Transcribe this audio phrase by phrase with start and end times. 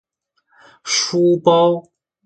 [0.83, 1.87] 书包